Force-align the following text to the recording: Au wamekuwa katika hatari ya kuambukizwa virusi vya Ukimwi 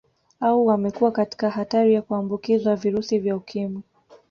Au 0.39 0.65
wamekuwa 0.65 1.11
katika 1.11 1.49
hatari 1.49 1.93
ya 1.93 2.01
kuambukizwa 2.01 2.75
virusi 2.75 3.19
vya 3.19 3.35
Ukimwi 3.35 3.81